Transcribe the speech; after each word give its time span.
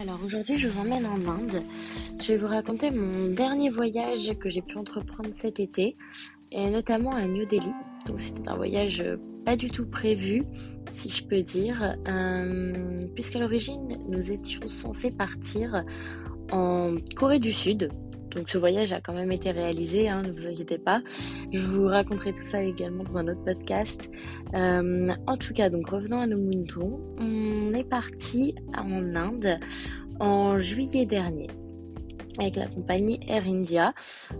Alors 0.00 0.20
aujourd'hui, 0.24 0.56
je 0.56 0.68
vous 0.68 0.78
emmène 0.78 1.04
en 1.04 1.26
Inde. 1.26 1.64
Je 2.20 2.28
vais 2.28 2.38
vous 2.38 2.46
raconter 2.46 2.92
mon 2.92 3.28
dernier 3.34 3.70
voyage 3.70 4.30
que 4.38 4.48
j'ai 4.48 4.62
pu 4.62 4.78
entreprendre 4.78 5.30
cet 5.32 5.58
été, 5.58 5.96
et 6.52 6.70
notamment 6.70 7.10
à 7.10 7.26
New 7.26 7.44
Delhi. 7.44 7.72
Donc 8.06 8.20
c'était 8.20 8.48
un 8.48 8.54
voyage 8.54 9.02
pas 9.44 9.56
du 9.56 9.68
tout 9.68 9.84
prévu, 9.84 10.44
si 10.92 11.08
je 11.08 11.24
peux 11.24 11.42
dire, 11.42 11.96
euh, 12.06 13.06
puisqu'à 13.16 13.40
l'origine, 13.40 13.98
nous 14.08 14.30
étions 14.30 14.68
censés 14.68 15.10
partir 15.10 15.84
en 16.52 16.94
Corée 17.16 17.40
du 17.40 17.52
Sud 17.52 17.90
donc 18.34 18.48
ce 18.48 18.58
voyage 18.58 18.92
a 18.92 19.00
quand 19.00 19.12
même 19.12 19.32
été 19.32 19.50
réalisé, 19.50 20.08
hein, 20.08 20.22
ne 20.22 20.32
vous 20.32 20.46
inquiétez 20.46 20.78
pas. 20.78 21.00
Je 21.52 21.60
vous 21.60 21.86
raconterai 21.86 22.32
tout 22.32 22.42
ça 22.42 22.62
également 22.62 23.04
dans 23.04 23.18
un 23.18 23.28
autre 23.28 23.44
podcast. 23.44 24.10
Euh, 24.54 25.08
en 25.26 25.36
tout 25.36 25.52
cas, 25.52 25.70
donc 25.70 25.88
revenons 25.88 26.20
à 26.20 26.26
nos 26.26 26.40
moutons. 26.40 27.00
On 27.18 27.72
est 27.74 27.88
parti 27.88 28.54
en 28.76 29.14
Inde 29.14 29.58
en 30.20 30.58
juillet 30.58 31.06
dernier 31.06 31.48
avec 32.38 32.56
la 32.56 32.66
compagnie 32.66 33.20
Air 33.28 33.44
India. 33.46 33.92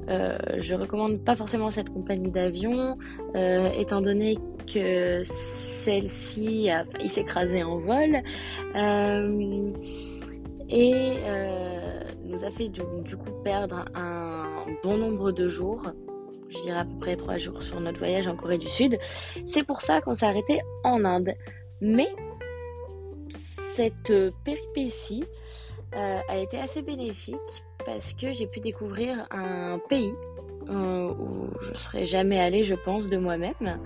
Euh, 0.08 0.38
je 0.56 0.74
recommande 0.74 1.24
pas 1.24 1.36
forcément 1.36 1.70
cette 1.70 1.90
compagnie 1.90 2.30
d'avion, 2.30 2.96
euh, 3.34 3.70
étant 3.78 4.00
donné 4.00 4.38
que 4.72 5.22
celle-ci 5.24 6.70
a 6.70 6.84
failli 6.84 7.08
s'écraser 7.08 7.62
en 7.62 7.78
vol. 7.78 8.22
Euh, 8.74 9.72
et 10.68 11.16
nous 12.32 12.44
a 12.44 12.50
fait 12.50 12.68
du, 12.68 12.82
coup 12.82 13.30
perdre 13.44 13.84
un 13.94 14.64
bon 14.82 14.96
nombre 14.96 15.32
de 15.32 15.48
jours, 15.48 15.92
je 16.48 16.58
dirais 16.62 16.78
à 16.78 16.84
peu 16.84 16.98
près 16.98 17.16
trois 17.16 17.36
jours 17.36 17.62
sur 17.62 17.78
notre 17.78 17.98
voyage 17.98 18.26
en 18.26 18.36
Corée 18.36 18.58
du 18.58 18.68
Sud. 18.68 18.98
C'est 19.44 19.64
pour 19.64 19.82
ça 19.82 20.00
qu'on 20.00 20.14
s'est 20.14 20.26
arrêté 20.26 20.60
en 20.82 21.04
Inde. 21.04 21.34
Mais 21.82 22.08
cette 23.74 24.12
péripétie 24.44 25.24
euh, 25.94 26.18
a 26.26 26.38
été 26.38 26.58
assez 26.58 26.80
bénéfique 26.80 27.36
parce 27.84 28.14
que 28.14 28.32
j'ai 28.32 28.46
pu 28.46 28.60
découvrir 28.60 29.26
un 29.30 29.78
pays 29.90 30.12
euh, 30.70 31.12
où 31.12 31.50
je 31.60 31.74
serais 31.74 32.04
jamais 32.04 32.40
allée, 32.40 32.62
je 32.64 32.74
pense, 32.74 33.10
de 33.10 33.18
moi-même. 33.18 33.78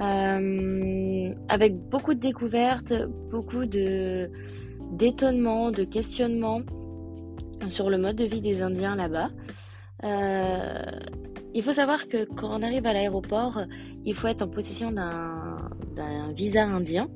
Euh, 0.00 1.34
avec 1.48 1.76
beaucoup 1.76 2.14
de 2.14 2.20
découvertes, 2.20 2.94
beaucoup 3.30 3.66
de 3.66 4.30
d'étonnements, 4.92 5.70
de 5.70 5.84
questionnements 5.84 6.60
sur 7.68 7.90
le 7.90 7.98
mode 7.98 8.16
de 8.16 8.24
vie 8.24 8.40
des 8.40 8.62
Indiens 8.62 8.96
là-bas. 8.96 9.30
Euh, 10.04 10.82
il 11.54 11.62
faut 11.62 11.72
savoir 11.72 12.08
que 12.08 12.24
quand 12.24 12.48
on 12.50 12.62
arrive 12.62 12.86
à 12.86 12.92
l'aéroport, 12.92 13.60
il 14.04 14.14
faut 14.14 14.26
être 14.28 14.42
en 14.42 14.48
possession 14.48 14.90
d'un 14.90 16.32
visa 16.32 16.64
indien 16.64 17.08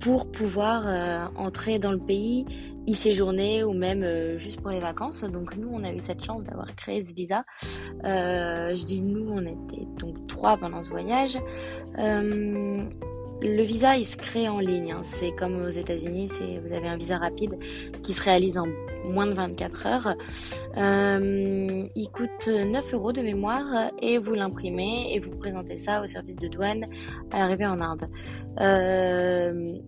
pour 0.00 0.30
pouvoir 0.30 0.86
euh, 0.86 1.26
entrer 1.36 1.78
dans 1.78 1.92
le 1.92 1.98
pays, 1.98 2.44
y 2.86 2.94
séjourner 2.94 3.64
ou 3.64 3.72
même 3.72 4.02
euh, 4.02 4.38
juste 4.38 4.60
pour 4.60 4.70
les 4.70 4.78
vacances. 4.78 5.24
Donc 5.24 5.56
nous, 5.56 5.68
on 5.72 5.82
a 5.82 5.92
eu 5.92 6.00
cette 6.00 6.22
chance 6.22 6.44
d'avoir 6.44 6.74
créé 6.76 7.02
ce 7.02 7.14
visa. 7.14 7.44
je 8.04 8.84
dis 8.84 9.02
nous, 9.02 9.28
on 9.28 9.42
était 9.42 9.86
donc 9.98 10.26
trois 10.28 10.56
pendant 10.56 10.82
ce 10.82 10.90
voyage. 10.90 11.38
Le 13.40 13.62
visa, 13.62 13.96
il 13.96 14.06
se 14.06 14.16
crée 14.16 14.48
en 14.48 14.58
ligne. 14.58 14.92
Hein. 14.92 15.02
C'est 15.02 15.32
comme 15.32 15.62
aux 15.62 15.68
États-Unis, 15.68 16.30
vous 16.64 16.72
avez 16.72 16.88
un 16.88 16.96
visa 16.96 17.18
rapide 17.18 17.58
qui 18.02 18.12
se 18.12 18.22
réalise 18.22 18.58
en 18.58 18.66
moins 19.04 19.26
de 19.26 19.34
24 19.34 19.86
heures. 19.86 20.14
Euh, 20.76 21.86
il 21.94 22.10
coûte 22.10 22.48
9 22.48 22.94
euros 22.94 23.12
de 23.12 23.20
mémoire 23.20 23.90
et 24.00 24.18
vous 24.18 24.34
l'imprimez 24.34 25.14
et 25.14 25.20
vous 25.20 25.36
présentez 25.36 25.76
ça 25.76 26.02
au 26.02 26.06
service 26.06 26.38
de 26.38 26.48
douane 26.48 26.86
à 27.30 27.38
l'arrivée 27.40 27.66
en 27.66 27.80
Inde. 27.80 28.08
Euh, 28.60 29.78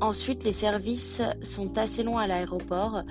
ensuite, 0.00 0.44
les 0.44 0.52
services 0.52 1.22
sont 1.42 1.78
assez 1.78 2.02
longs 2.02 2.18
à 2.18 2.26
l'aéroport 2.26 3.02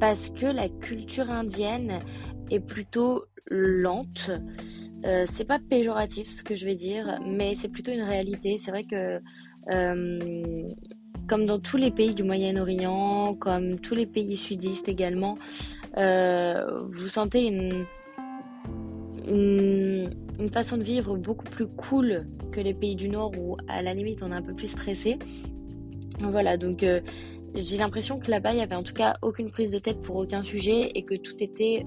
parce 0.00 0.30
que 0.30 0.46
la 0.46 0.68
culture 0.68 1.30
indienne 1.30 2.00
est 2.50 2.60
plutôt 2.60 3.24
lente. 3.48 4.30
Euh, 5.04 5.24
c'est 5.26 5.44
pas 5.44 5.58
péjoratif 5.58 6.28
ce 6.30 6.42
que 6.42 6.54
je 6.54 6.64
vais 6.64 6.74
dire, 6.74 7.20
mais 7.24 7.54
c'est 7.54 7.68
plutôt 7.68 7.92
une 7.92 8.02
réalité. 8.02 8.56
C'est 8.56 8.70
vrai 8.70 8.82
que 8.82 9.20
euh, 9.70 10.68
comme 11.28 11.46
dans 11.46 11.58
tous 11.58 11.76
les 11.76 11.90
pays 11.90 12.14
du 12.14 12.22
Moyen-Orient, 12.22 13.34
comme 13.34 13.78
tous 13.78 13.94
les 13.94 14.06
pays 14.06 14.36
sudistes 14.36 14.88
également, 14.88 15.36
euh, 15.98 16.80
vous 16.88 17.08
sentez 17.08 17.44
une, 17.46 17.84
une, 19.28 20.50
façon 20.50 20.76
de 20.76 20.82
vivre 20.82 21.16
beaucoup 21.16 21.44
plus 21.44 21.66
cool 21.66 22.26
que 22.52 22.60
les 22.60 22.74
pays 22.74 22.94
du 22.94 23.08
Nord 23.08 23.32
où 23.38 23.56
à 23.68 23.82
la 23.82 23.94
limite 23.94 24.22
on 24.22 24.30
est 24.30 24.34
un 24.34 24.42
peu 24.42 24.54
plus 24.54 24.68
stressé. 24.68 25.18
Voilà, 26.20 26.56
donc 26.56 26.84
j'ai 27.54 27.76
l'impression 27.76 28.18
que 28.18 28.30
là-bas 28.30 28.52
il 28.52 28.58
y 28.58 28.62
avait 28.62 28.76
en 28.76 28.82
tout 28.82 28.94
cas 28.94 29.14
aucune 29.22 29.50
prise 29.50 29.72
de 29.72 29.78
tête 29.78 30.00
pour 30.00 30.16
aucun 30.16 30.40
sujet 30.40 30.90
et 30.94 31.02
que 31.02 31.14
tout 31.14 31.42
était 31.42 31.84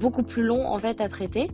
beaucoup 0.00 0.22
plus 0.22 0.42
long 0.42 0.66
en 0.66 0.78
fait 0.78 1.00
à 1.00 1.08
traiter. 1.08 1.50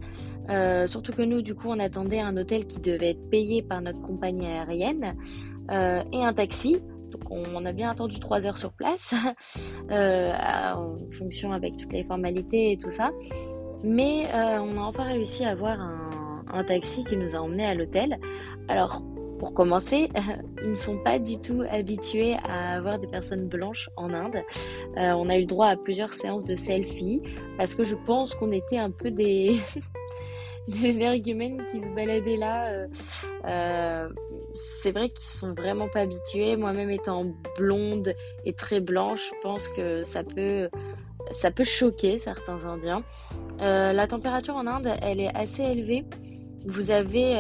Euh, 0.49 0.87
surtout 0.87 1.13
que 1.13 1.23
nous, 1.23 1.43
du 1.43 1.55
coup, 1.55 1.69
on 1.69 1.79
attendait 1.79 2.21
un 2.21 2.37
hôtel 2.37 2.67
qui 2.67 2.81
devait 2.81 3.11
être 3.11 3.31
payé 3.31 3.63
par 3.63 3.81
notre 3.81 4.01
compagnie 4.01 4.47
aérienne 4.47 5.17
euh, 5.71 6.03
et 6.13 6.25
un 6.25 6.33
taxi. 6.33 6.83
Donc 7.11 7.31
on, 7.31 7.65
a 7.67 7.73
bien 7.73 7.91
attendu 7.91 8.19
trois 8.21 8.47
heures 8.47 8.57
sur 8.57 8.73
place, 8.73 9.15
euh, 9.91 10.33
en 10.33 10.97
fonction 11.11 11.53
avec 11.53 11.77
toutes 11.77 11.93
les 11.93 12.05
formalités 12.05 12.73
et 12.73 12.79
tout 12.79 12.91
ça. 12.91 13.11
Mais 13.85 14.29
on 14.33 14.77
a 14.79 14.81
enfin 14.81 15.03
réussi 15.03 15.45
à 15.45 15.51
avoir 15.51 15.79
un, 15.79 16.45
un 16.53 16.65
taxi 16.65 17.05
qui 17.05 17.17
nous 17.17 17.35
a 17.35 17.39
emmenés 17.39 17.67
à 17.67 17.75
l'hôtel. 17.75 18.19
Alors 18.69 19.03
pour 19.43 19.55
commencer, 19.55 20.09
ils 20.63 20.71
ne 20.71 20.77
sont 20.77 20.99
pas 20.99 21.19
du 21.19 21.41
tout 21.41 21.65
habitués 21.69 22.37
à 22.45 22.77
avoir 22.77 23.01
des 23.01 23.09
personnes 23.09 23.49
blanches 23.49 23.91
en 23.97 24.15
Inde. 24.15 24.37
Euh, 24.97 25.11
on 25.15 25.29
a 25.29 25.37
eu 25.37 25.41
le 25.41 25.47
droit 25.47 25.67
à 25.67 25.75
plusieurs 25.75 26.13
séances 26.13 26.45
de 26.45 26.55
selfie 26.55 27.21
parce 27.59 27.75
que 27.75 27.83
je 27.83 27.97
pense 27.97 28.37
qu'on 28.37 28.53
était 28.53 28.79
un 28.79 28.93
peu 28.93 29.11
des 29.11 29.59
des 30.69 30.93
vergumènes 30.93 31.61
qui 31.65 31.81
se 31.81 31.89
baladaient 31.89 32.37
là. 32.37 32.69
Euh, 32.69 32.87
euh, 33.47 34.09
c'est 34.55 34.93
vrai 34.93 35.09
qu'ils 35.09 35.27
sont 35.27 35.55
vraiment 35.55 35.89
pas 35.89 36.03
habitués. 36.03 36.55
Moi-même 36.55 36.91
étant 36.91 37.25
blonde 37.59 38.15
et 38.45 38.53
très 38.53 38.79
blanche, 38.79 39.29
je 39.29 39.41
pense 39.43 39.67
que 39.71 40.05
ça 40.05 40.23
peut 40.23 40.69
ça 41.33 41.51
peut 41.51 41.65
choquer 41.65 42.19
certains 42.19 42.65
Indiens. 42.65 43.03
la 43.59 44.07
température 44.07 44.55
en 44.55 44.69
Inde, 44.69 44.97
elle 45.03 45.19
est 45.19 45.35
assez 45.35 45.65
élevée. 45.65 46.05
Vous 46.67 46.91
avez 46.91 47.37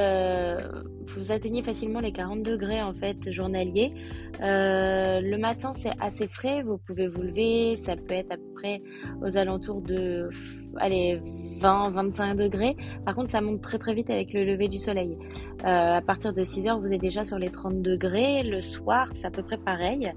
vous 1.06 1.32
atteignez 1.32 1.62
facilement 1.62 2.00
les 2.00 2.12
40 2.12 2.42
degrés 2.42 2.82
en 2.82 2.92
fait 2.92 3.30
journaliers. 3.30 3.92
Euh, 4.40 5.20
le 5.20 5.36
matin 5.36 5.72
c'est 5.72 5.92
assez 6.00 6.28
frais, 6.28 6.62
vous 6.62 6.78
pouvez 6.78 7.06
vous 7.06 7.22
lever, 7.22 7.76
ça 7.76 7.96
peut 7.96 8.14
être 8.14 8.32
à 8.32 8.36
peu 8.36 8.52
près 8.54 8.82
aux 9.20 9.36
alentours 9.36 9.82
de 9.82 10.28
allez 10.76 11.20
20-25 11.60 12.36
degrés. 12.36 12.76
Par 13.04 13.14
contre 13.14 13.30
ça 13.30 13.40
monte 13.40 13.60
très 13.60 13.78
très 13.78 13.94
vite 13.94 14.10
avec 14.10 14.32
le 14.32 14.44
lever 14.44 14.68
du 14.68 14.78
soleil. 14.78 15.18
Euh, 15.64 15.96
à 15.96 16.02
partir 16.02 16.32
de 16.32 16.42
6 16.42 16.68
heures 16.68 16.80
vous 16.80 16.92
êtes 16.92 17.00
déjà 17.00 17.24
sur 17.24 17.38
les 17.38 17.50
30 17.50 17.82
degrés. 17.82 18.42
Le 18.42 18.60
soir 18.60 19.08
c'est 19.12 19.26
à 19.26 19.30
peu 19.30 19.42
près 19.42 19.58
pareil. 19.58 20.12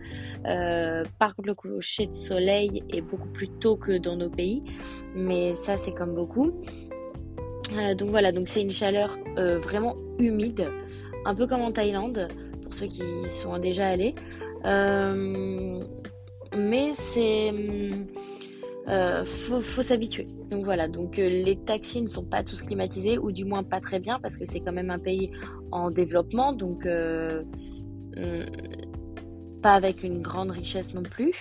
Euh, 0.45 1.03
par 1.19 1.35
contre 1.35 1.47
le 1.47 1.55
coucher 1.55 2.07
de 2.07 2.13
soleil 2.13 2.83
est 2.89 3.01
beaucoup 3.01 3.29
plus 3.29 3.49
tôt 3.49 3.75
que 3.75 3.97
dans 3.97 4.15
nos 4.15 4.29
pays, 4.29 4.63
mais 5.15 5.53
ça 5.55 5.77
c'est 5.77 5.93
comme 5.93 6.13
beaucoup. 6.13 6.53
Euh, 7.73 7.95
donc 7.95 8.09
voilà, 8.09 8.31
donc 8.31 8.47
c'est 8.47 8.61
une 8.61 8.71
chaleur 8.71 9.17
euh, 9.37 9.59
vraiment 9.59 9.95
humide, 10.19 10.69
un 11.25 11.35
peu 11.35 11.47
comme 11.47 11.61
en 11.61 11.71
Thaïlande, 11.71 12.27
pour 12.63 12.73
ceux 12.73 12.87
qui 12.87 13.03
sont 13.27 13.57
déjà 13.57 13.87
allés. 13.87 14.15
Euh, 14.65 15.79
mais 16.55 16.93
c'est... 16.93 17.53
faut, 19.25 19.81
s'habituer. 19.81 20.27
Donc 20.49 20.63
voilà, 20.63 20.87
donc 20.87 21.17
les 21.17 21.57
taxis 21.65 22.01
ne 22.01 22.07
sont 22.07 22.25
pas 22.25 22.43
tous 22.43 22.61
climatisés, 22.61 23.17
ou 23.17 23.31
du 23.31 23.45
moins 23.45 23.63
pas 23.63 23.79
très 23.79 23.99
bien, 23.99 24.19
parce 24.19 24.37
que 24.37 24.45
c'est 24.45 24.59
quand 24.59 24.73
même 24.73 24.91
un 24.91 24.99
pays 24.99 25.31
en 25.71 25.91
développement, 25.91 26.53
donc 26.53 26.85
hmm, 26.85 28.45
pas 29.61 29.73
avec 29.73 30.03
une 30.03 30.21
grande 30.21 30.51
richesse 30.51 30.93
non 30.93 31.03
plus. 31.03 31.33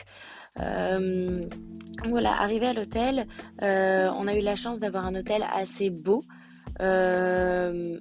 Euh, 0.61 1.47
voilà, 2.09 2.41
arrivé 2.41 2.67
à 2.67 2.73
l'hôtel, 2.73 3.27
euh, 3.63 4.09
on 4.17 4.27
a 4.27 4.37
eu 4.37 4.41
la 4.41 4.57
chance 4.57 4.81
d'avoir 4.81 5.07
un 5.07 5.15
hôtel 5.15 5.45
assez 5.53 5.91
beau. 5.91 6.23
Euh, 6.81 7.99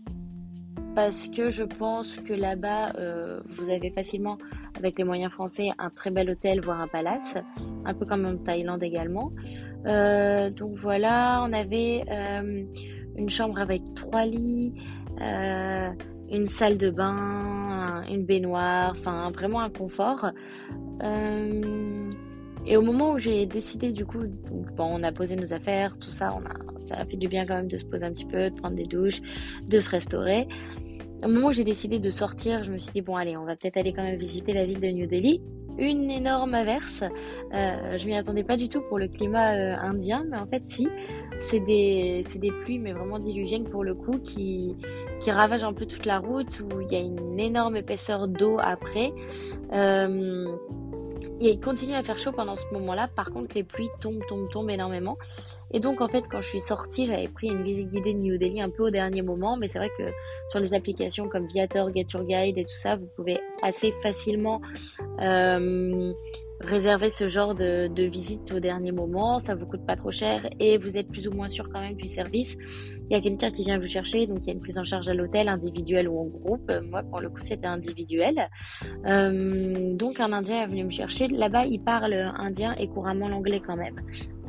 parce 0.96 1.28
que 1.28 1.50
je 1.50 1.64
pense 1.64 2.18
que 2.18 2.34
là-bas, 2.34 2.94
vous 3.50 3.72
avez 3.72 3.90
facilement, 3.90 4.38
avec 4.78 5.00
les 5.00 5.04
moyens 5.04 5.32
français, 5.32 5.72
un 5.80 5.90
très 5.90 6.12
bel 6.12 6.30
hôtel, 6.30 6.62
voire 6.62 6.82
un 6.82 6.88
palace, 6.88 7.36
un 7.84 7.96
peu 7.96 8.06
comme 8.06 8.26
en 8.26 8.38
Thaïlande 8.38 8.84
également. 8.84 9.32
donc 9.86 10.76
voilà, 10.76 11.44
on 11.48 11.52
avait 11.52 12.04
une 13.16 13.30
chambre 13.32 13.60
avec 13.60 13.82
trois 13.96 14.28
lits, 14.28 14.76
une 15.20 16.48
salle 16.48 16.78
de 16.78 16.92
bain, 16.92 18.04
une 18.08 18.26
baignoire, 18.26 18.92
enfin 18.96 19.32
vraiment 19.32 19.62
un 19.62 19.72
confort. 19.72 20.32
Et 22.66 22.78
au 22.78 22.82
moment 22.82 23.12
où 23.12 23.20
j'ai 23.20 23.46
décidé, 23.46 23.92
du 23.92 24.06
coup, 24.06 24.20
bon, 24.76 24.88
on 25.00 25.04
a 25.04 25.12
posé 25.12 25.36
nos 25.36 25.54
affaires, 25.54 25.98
tout 25.98 26.12
ça, 26.12 26.34
on 26.34 26.46
a, 26.46 26.84
ça 26.84 26.96
a 26.96 27.06
fait 27.06 27.18
du 27.18 27.28
bien 27.28 27.46
quand 27.46 27.56
même 27.56 27.68
de 27.68 27.78
se 27.78 27.86
poser 27.86 28.06
un 28.06 28.12
petit 28.12 28.26
peu, 28.26 28.50
de 28.50 28.56
prendre 28.56 28.76
des 28.76 28.86
douches, 28.86 29.22
de 29.68 29.80
se 29.80 29.90
restaurer. 29.90 30.48
Au 31.24 31.28
moment 31.28 31.48
où 31.48 31.52
j'ai 31.52 31.64
décidé 31.64 32.00
de 32.00 32.10
sortir, 32.10 32.64
je 32.64 32.72
me 32.72 32.78
suis 32.78 32.92
dit, 32.92 33.02
bon, 33.02 33.16
allez, 33.16 33.38
on 33.38 33.46
va 33.46 33.56
peut-être 33.56 33.78
aller 33.78 33.94
quand 33.94 34.04
même 34.04 34.18
visiter 34.18 34.54
la 34.54 34.66
ville 34.66 34.80
de 34.80 34.88
New 34.88 35.08
Delhi. 35.08 35.42
une 35.78 36.12
énorme 36.12 36.54
averse. 36.54 37.04
Euh, 37.54 37.98
je 37.98 38.06
m'y 38.08 38.16
attendais 38.16 38.44
pas 38.44 38.58
du 38.58 38.70
tout 38.70 38.82
pour 38.82 39.00
le 39.00 39.08
climat 39.08 39.56
euh, 39.56 39.76
indien, 39.82 40.26
mais 40.30 40.38
en 40.38 40.46
fait 40.46 40.66
si, 40.66 40.88
c'est 41.38 41.60
des, 41.60 42.24
des 42.36 42.52
pluies 42.52 42.80
mais 42.80 42.94
vraiment 42.94 43.20
diluviennes 43.20 43.64
pour 43.64 43.84
le 43.84 43.96
coup 43.96 44.20
qui, 44.20 44.76
qui 45.20 45.32
ravagent 45.32 45.64
un 45.64 45.74
peu 45.74 45.86
toute 45.86 46.06
la 46.06 46.20
route 46.20 46.60
où 46.60 46.82
il 46.82 46.92
y 46.92 46.96
a 46.96 47.00
une 47.00 47.40
énorme 47.40 47.78
épaisseur 47.78 48.28
d'eau 48.28 48.58
après. 48.60 49.14
Euh, 49.72 50.46
il 51.40 51.60
continue 51.60 51.94
à 51.94 52.04
faire 52.04 52.18
chaud 52.18 52.32
pendant 52.32 52.56
ce 52.56 52.66
moment-là. 52.74 53.08
Par 53.16 53.32
contre, 53.32 53.56
les 53.56 53.64
pluies 53.64 53.90
tombent, 54.00 54.26
tombent, 54.28 54.50
tombent 54.50 54.70
énormément. 54.70 55.18
Et 55.72 55.80
donc, 55.80 56.02
en 56.02 56.08
fait, 56.08 56.24
quand 56.30 56.42
je 56.42 56.48
suis 56.48 56.60
sortie, 56.60 57.06
j'avais 57.06 57.28
pris 57.28 57.48
une 57.48 57.64
visite 57.64 57.90
guidée 57.90 58.14
de 58.14 58.20
New 58.20 58.38
Delhi 58.38 58.62
un 58.62 58.70
peu 58.70 58.84
au 58.84 58.90
dernier 58.90 59.22
moment. 59.22 59.58
Mais 59.58 59.68
c'est 59.68 59.80
vrai 59.80 59.90
que 59.98 60.04
sur 60.50 60.60
les 60.60 60.74
applications 60.74 61.28
comme 61.28 61.48
Viator, 61.48 61.92
Get 61.94 62.06
Your 62.14 62.24
Guide 62.24 62.58
et 62.58 62.64
tout 62.64 62.76
ça, 62.76 62.96
vous 62.96 63.08
pouvez 63.16 63.40
assez 63.62 63.92
facilement 63.92 64.62
euh, 65.20 66.14
réserver 66.62 67.10
ce 67.10 67.28
genre 67.28 67.56
de, 67.56 68.04
visite 68.04 68.52
au 68.54 68.60
dernier 68.60 68.92
moment, 68.92 69.40
ça 69.40 69.56
vous 69.56 69.66
coûte 69.66 69.86
pas 69.86 69.96
trop 69.96 70.12
cher 70.12 70.48
et 70.60 70.78
vous 70.78 70.98
êtes 70.98 71.10
plus 71.10 71.28
ou 71.28 71.32
moins 71.32 71.48
sûr 71.48 71.70
quand 71.70 71.82
même 71.82 71.96
du 71.96 72.08
service. 72.08 72.56
Il 73.10 73.14
y 73.14 73.16
a 73.16 73.22
quelqu'un 73.22 73.50
qui 73.50 73.64
vient 73.64 73.80
vous 73.80 73.88
chercher, 73.88 74.28
donc 74.28 74.40
il 74.42 74.48
y 74.48 74.50
a 74.52 74.54
une 74.54 74.62
prise 74.62 74.78
en 74.78 74.84
charge 74.84 75.10
à 75.10 75.14
l'hôtel, 75.14 75.50
individuelle 75.50 76.08
ou 76.08 76.20
en 76.20 76.26
groupe. 76.26 76.72
Moi, 76.90 77.04
pour 77.04 77.20
le 77.20 77.30
coup, 77.30 77.42
c'était 77.42 77.68
individuel. 77.68 78.50
Euh, 79.06 79.94
donc 79.96 80.20
un 80.20 80.32
Indien 80.32 80.64
est 80.64 80.68
venu 80.68 80.86
me 80.86 80.92
chercher. 80.92 81.28
Là-bas, 81.28 81.66
il 81.66 81.82
parle 81.82 82.14
indien 82.38 82.74
et 82.76 82.88
couramment 82.88 83.28
l'anglais 83.28 83.62
quand 83.66 83.76
même, 83.76 84.00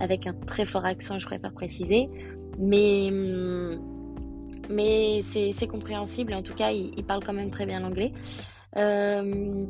avec 0.01 0.27
un 0.27 0.35
très 0.35 0.65
fort 0.65 0.85
accent, 0.85 1.19
je 1.19 1.27
préfère 1.27 1.53
préciser. 1.53 2.09
Mais 2.59 3.11
mais 4.71 5.21
c'est 5.23 5.67
compréhensible. 5.67 6.33
En 6.35 6.43
tout 6.43 6.55
cas, 6.55 6.71
il, 6.71 6.93
il, 6.97 7.05
parle 7.05 7.23
quand 7.25 7.33
même 7.33 7.51
très 7.51 7.67
bien 7.67 7.81
l'anglais. 7.81 8.12
Euh, 8.77 9.67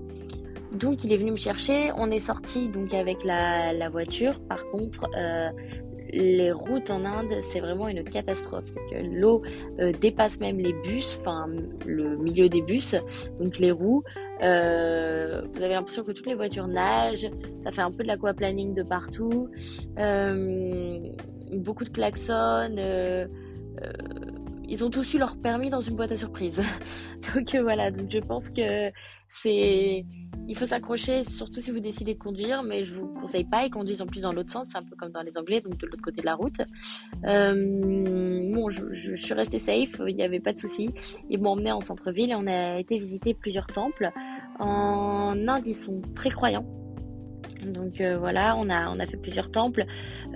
donc 0.74 1.04
il 1.04 1.12
est 1.12 1.16
venu 1.16 1.32
me 1.32 1.36
chercher, 1.36 1.92
on 1.96 2.10
est 2.10 2.18
sorti 2.18 2.68
donc 2.68 2.92
avec 2.94 3.24
la, 3.24 3.88
voiture. 3.88 4.40
Par 4.48 4.68
contre, 4.70 5.08
euh, 5.16 5.50
les 6.12 6.52
routes 6.52 6.90
en 6.90 7.04
Inde, 7.04 7.34
c'est 7.40 7.60
vraiment 7.60 7.88
une 7.88 8.02
catastrophe. 8.04 8.64
C'est 8.66 8.84
que 8.90 9.02
l'eau 9.02 9.42
euh, 9.78 9.92
dépasse 9.92 10.40
même 10.40 10.58
les 10.58 10.72
bus, 10.72 11.18
enfin 11.20 11.46
le 11.86 12.16
milieu 12.16 12.48
des 12.48 12.62
bus, 12.62 12.94
donc 13.40 13.58
les 13.58 13.70
roues. 13.70 14.02
Euh, 14.42 15.42
vous 15.52 15.62
avez 15.62 15.74
l'impression 15.74 16.02
que 16.02 16.12
toutes 16.12 16.26
les 16.26 16.34
voitures 16.34 16.68
nagent. 16.68 17.30
Ça 17.60 17.70
fait 17.70 17.82
un 17.82 17.90
peu 17.90 18.02
de 18.02 18.08
l'aquaplaning 18.08 18.74
de 18.74 18.82
partout. 18.82 19.48
beaucoup 21.52 21.84
de 21.84 21.90
klaxons. 21.90 22.76
ils 24.66 24.84
ont 24.84 24.90
tous 24.90 25.14
eu 25.14 25.18
leur 25.18 25.36
permis 25.36 25.70
dans 25.70 25.80
une 25.80 25.94
boîte 25.94 26.12
à 26.12 26.16
surprise. 26.16 26.60
donc 27.34 27.54
voilà, 27.62 27.90
donc 27.90 28.10
je 28.10 28.18
pense 28.18 28.50
que 28.50 28.90
c'est 29.28 30.04
il 30.48 30.56
faut 30.56 30.66
s'accrocher, 30.66 31.24
surtout 31.24 31.60
si 31.60 31.70
vous 31.70 31.80
décidez 31.80 32.14
de 32.14 32.18
conduire, 32.18 32.62
mais 32.62 32.84
je 32.84 32.94
vous 32.94 33.08
conseille 33.08 33.44
pas. 33.44 33.64
Ils 33.64 33.70
conduisent 33.70 34.02
en 34.02 34.06
plus 34.06 34.22
dans 34.22 34.32
l'autre 34.32 34.50
sens, 34.50 34.68
c'est 34.70 34.78
un 34.78 34.82
peu 34.82 34.96
comme 34.96 35.10
dans 35.10 35.22
les 35.22 35.38
Anglais, 35.38 35.60
donc 35.60 35.78
de 35.78 35.86
l'autre 35.86 36.02
côté 36.02 36.20
de 36.20 36.26
la 36.26 36.34
route. 36.34 36.60
Euh, 37.24 38.52
bon, 38.52 38.68
je, 38.68 39.14
suis 39.16 39.34
restée 39.34 39.58
safe, 39.58 40.00
il 40.06 40.16
n'y 40.16 40.22
avait 40.22 40.40
pas 40.40 40.52
de 40.52 40.58
souci. 40.58 40.90
Ils 41.30 41.40
m'ont 41.40 41.50
emmené 41.50 41.72
en 41.72 41.80
centre-ville 41.80 42.30
et 42.30 42.34
on 42.34 42.46
a 42.46 42.78
été 42.78 42.98
visiter 42.98 43.34
plusieurs 43.34 43.66
temples. 43.66 44.10
En 44.58 45.48
Inde, 45.48 45.66
ils 45.66 45.74
sont 45.74 46.02
très 46.14 46.30
croyants. 46.30 46.66
Donc 47.64 48.00
euh, 48.00 48.18
voilà, 48.18 48.56
on 48.56 48.68
a, 48.68 48.90
on 48.90 49.00
a 49.00 49.06
fait 49.06 49.16
plusieurs 49.16 49.50
temples 49.50 49.86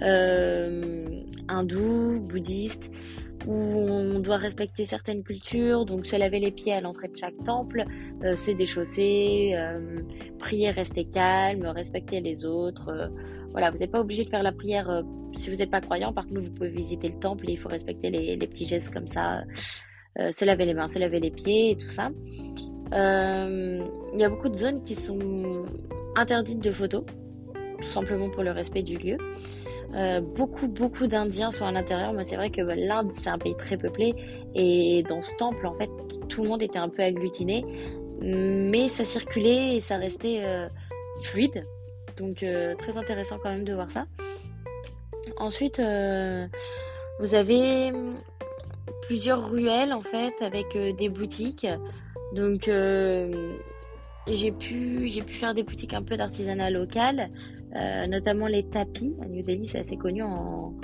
euh, 0.00 1.20
hindous, 1.48 2.20
bouddhistes 2.20 2.90
où 3.48 3.54
on 3.54 4.20
doit 4.20 4.36
respecter 4.36 4.84
certaines 4.84 5.22
cultures, 5.22 5.86
donc 5.86 6.04
se 6.04 6.16
laver 6.16 6.38
les 6.38 6.50
pieds 6.50 6.74
à 6.74 6.82
l'entrée 6.82 7.08
de 7.08 7.16
chaque 7.16 7.42
temple, 7.44 7.84
euh, 8.22 8.36
se 8.36 8.50
déchausser, 8.50 9.54
euh, 9.54 10.02
prier, 10.38 10.70
rester 10.70 11.06
calme, 11.06 11.64
respecter 11.64 12.20
les 12.20 12.44
autres. 12.44 12.90
Euh, 12.90 13.08
voilà, 13.52 13.70
vous 13.70 13.78
n'êtes 13.78 13.90
pas 13.90 14.02
obligé 14.02 14.26
de 14.26 14.28
faire 14.28 14.42
la 14.42 14.52
prière 14.52 15.02
si 15.34 15.48
vous 15.48 15.56
n'êtes 15.56 15.70
pas 15.70 15.80
croyant. 15.80 16.12
Par 16.12 16.26
contre, 16.26 16.40
vous 16.42 16.50
pouvez 16.50 16.68
visiter 16.68 17.08
le 17.08 17.18
temple 17.18 17.48
et 17.48 17.54
il 17.54 17.58
faut 17.58 17.70
respecter 17.70 18.10
les, 18.10 18.36
petits 18.36 18.66
gestes 18.66 18.92
comme 18.92 19.06
ça, 19.06 19.44
se 20.18 20.44
laver 20.44 20.66
les 20.66 20.74
mains, 20.74 20.86
se 20.86 20.98
laver 20.98 21.18
les 21.18 21.30
pieds 21.30 21.70
et 21.70 21.76
tout 21.76 21.88
ça. 21.88 22.10
Il 22.92 24.20
y 24.20 24.24
a 24.24 24.28
beaucoup 24.28 24.50
de 24.50 24.56
zones 24.56 24.82
qui 24.82 24.94
sont 24.94 25.64
interdites 26.16 26.62
de 26.62 26.70
photos, 26.70 27.04
tout 27.80 27.88
simplement 27.88 28.28
pour 28.28 28.42
le 28.42 28.50
respect 28.50 28.82
du 28.82 28.98
lieu. 28.98 29.16
Euh, 29.94 30.20
beaucoup, 30.20 30.68
beaucoup 30.68 31.06
d'Indiens 31.06 31.50
sont 31.50 31.64
à 31.64 31.72
l'intérieur. 31.72 32.12
Moi, 32.12 32.22
c'est 32.22 32.36
vrai 32.36 32.50
que 32.50 32.62
bah, 32.62 32.74
l'Inde, 32.76 33.10
c'est 33.12 33.30
un 33.30 33.38
pays 33.38 33.56
très 33.56 33.76
peuplé. 33.76 34.14
Et 34.54 35.02
dans 35.08 35.20
ce 35.20 35.34
temple, 35.36 35.66
en 35.66 35.74
fait, 35.74 35.90
tout 36.28 36.42
le 36.42 36.48
monde 36.48 36.62
était 36.62 36.78
un 36.78 36.88
peu 36.88 37.02
agglutiné. 37.02 37.64
Mais 38.20 38.88
ça 38.88 39.04
circulait 39.04 39.76
et 39.76 39.80
ça 39.80 39.96
restait 39.96 40.40
euh, 40.44 40.68
fluide. 41.22 41.62
Donc, 42.16 42.42
euh, 42.42 42.74
très 42.74 42.98
intéressant 42.98 43.38
quand 43.42 43.50
même 43.50 43.64
de 43.64 43.72
voir 43.72 43.90
ça. 43.90 44.06
Ensuite, 45.36 45.80
vous 47.20 47.34
avez 47.34 47.92
plusieurs 49.02 49.50
ruelles, 49.50 49.92
en 49.92 50.00
fait, 50.00 50.34
avec 50.40 50.76
des 50.96 51.08
boutiques. 51.08 51.66
Donc, 52.34 52.68
j'ai 54.26 54.50
pu 54.50 55.34
faire 55.34 55.54
des 55.54 55.62
boutiques 55.62 55.94
un 55.94 56.02
peu 56.02 56.16
d'artisanat 56.16 56.70
local, 56.70 57.30
euh, 57.76 58.06
notamment 58.06 58.46
les 58.46 58.64
tapis. 58.64 59.14
À 59.22 59.26
New 59.26 59.42
Delhi, 59.42 59.66
c'est 59.66 59.78
assez 59.78 59.96
connu 59.96 60.22
en, 60.22 60.74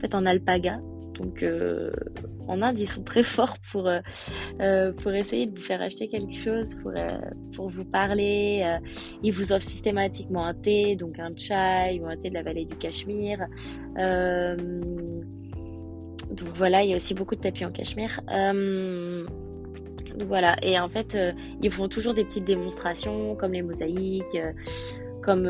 fait, 0.00 0.14
en 0.14 0.26
alpaga. 0.26 0.80
Donc 1.14 1.42
euh, 1.44 1.92
en 2.48 2.60
Inde, 2.60 2.78
ils 2.78 2.88
sont 2.88 3.04
très 3.04 3.22
forts 3.36 3.56
pour, 3.70 3.88
euh, 3.88 4.92
pour 4.92 5.12
essayer 5.12 5.46
de 5.46 5.56
vous 5.56 5.64
faire 5.64 5.80
acheter 5.80 6.08
quelque 6.08 6.34
chose, 6.34 6.74
pour, 6.76 6.92
pour 7.54 7.70
vous 7.70 7.84
parler. 7.84 8.78
ils 9.22 9.32
vous 9.32 9.52
offrent 9.52 9.66
systématiquement 9.66 10.44
un 10.44 10.54
thé, 10.54 10.96
donc 10.96 11.18
un 11.18 11.30
chai 11.36 12.00
ou 12.02 12.06
un 12.06 12.16
thé 12.16 12.30
de 12.30 12.34
la 12.34 12.42
vallée 12.42 12.64
du 12.64 12.76
Cachemire. 12.76 13.46
donc 16.30 16.48
voilà, 16.56 16.82
il 16.82 16.90
y 16.90 16.92
a 16.94 16.96
aussi 16.96 17.14
beaucoup 17.14 17.36
de 17.36 17.40
tapis 17.40 17.64
en 17.64 17.70
Cachemire 17.70 18.20
voilà, 20.28 20.56
et 20.62 20.78
en 20.78 20.88
fait, 20.88 21.18
ils 21.60 21.72
font 21.72 21.88
toujours 21.88 22.14
des 22.14 22.24
petites 22.24 22.44
démonstrations 22.44 23.34
comme 23.34 23.52
les 23.52 23.62
mosaïques, 23.62 24.38
comme 25.22 25.48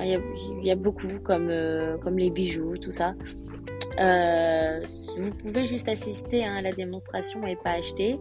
il 0.00 0.64
y, 0.64 0.70
a 0.70 0.76
beaucoup, 0.76 1.18
comme, 1.22 1.52
comme 2.00 2.18
les 2.18 2.30
bijoux, 2.30 2.76
tout 2.78 2.90
ça. 2.90 3.14
vous 3.98 5.30
pouvez 5.38 5.64
juste 5.64 5.88
assister 5.88 6.44
hein, 6.44 6.56
à 6.56 6.62
la 6.62 6.72
démonstration 6.72 7.46
et 7.46 7.56
pas 7.56 7.72
acheter. 7.72 8.18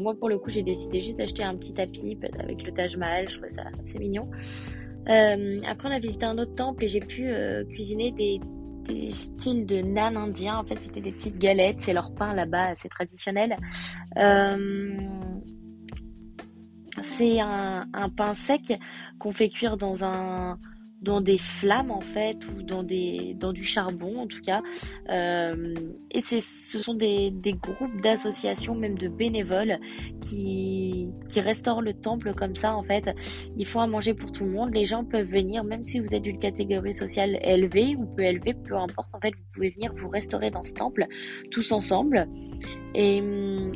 moi, 0.00 0.14
pour 0.14 0.28
le 0.28 0.38
coup, 0.38 0.50
j'ai 0.50 0.62
décidé 0.62 1.00
juste 1.00 1.18
d'acheter 1.18 1.42
un 1.42 1.56
petit 1.56 1.74
tapis 1.74 2.18
avec 2.38 2.62
le 2.62 2.72
Taj 2.72 2.96
Mahal. 2.96 3.28
Je 3.28 3.34
trouvais 3.34 3.48
ça 3.48 3.62
assez 3.82 3.98
mignon. 3.98 4.28
après, 5.06 5.88
on 5.88 5.92
a 5.92 5.98
visité 5.98 6.26
un 6.26 6.38
autre 6.38 6.54
temple 6.54 6.84
et 6.84 6.88
j'ai 6.88 7.00
pu 7.00 7.32
cuisiner 7.70 8.12
des, 8.12 8.40
styles 9.12 9.66
de 9.66 9.80
nan 9.80 10.16
indien. 10.16 10.58
En 10.58 10.64
fait, 10.64 10.78
c'était 10.78 11.00
des 11.00 11.12
petites 11.12 11.38
galettes. 11.38 11.78
C'est 11.80 11.94
leur 11.94 12.14
pain 12.14 12.34
là-bas, 12.34 12.74
c'est 12.74 12.88
traditionnel. 12.88 13.56
Euh, 14.16 14.96
c'est 17.02 17.40
un, 17.40 17.86
pain 18.16 18.34
sec 18.34 18.72
qu'on 19.18 19.32
fait 19.32 19.48
cuire 19.48 19.76
dans 19.76 20.04
un 20.04 20.58
dans 21.04 21.20
des 21.20 21.38
flammes 21.38 21.90
en 21.90 22.00
fait 22.00 22.38
ou 22.48 22.62
dans 22.62 22.82
des 22.82 23.36
dans 23.38 23.52
du 23.52 23.62
charbon 23.62 24.18
en 24.18 24.26
tout 24.26 24.40
cas 24.40 24.62
euh, 25.10 25.74
et 26.10 26.20
c'est 26.20 26.40
ce 26.40 26.78
sont 26.78 26.94
des, 26.94 27.30
des 27.30 27.52
groupes 27.52 28.00
d'associations 28.00 28.74
même 28.74 28.96
de 28.98 29.08
bénévoles 29.08 29.78
qui 30.22 31.14
qui 31.28 31.40
restaurent 31.40 31.82
le 31.82 31.92
temple 31.92 32.32
comme 32.34 32.56
ça 32.56 32.74
en 32.74 32.82
fait 32.82 33.14
ils 33.56 33.66
font 33.66 33.80
à 33.80 33.86
manger 33.86 34.14
pour 34.14 34.32
tout 34.32 34.44
le 34.44 34.50
monde 34.50 34.74
les 34.74 34.86
gens 34.86 35.04
peuvent 35.04 35.28
venir 35.28 35.62
même 35.62 35.84
si 35.84 36.00
vous 36.00 36.14
êtes 36.14 36.22
d'une 36.22 36.38
catégorie 36.38 36.94
sociale 36.94 37.38
élevée 37.42 37.94
ou 37.96 38.06
peu 38.06 38.22
élevée 38.22 38.54
peu 38.54 38.74
importe 38.76 39.14
en 39.14 39.20
fait 39.20 39.34
vous 39.36 39.44
pouvez 39.52 39.70
venir 39.70 39.92
vous 39.94 40.08
restaurer 40.08 40.50
dans 40.50 40.62
ce 40.62 40.72
temple 40.72 41.06
tous 41.50 41.70
ensemble 41.72 42.26
et, 42.94 43.20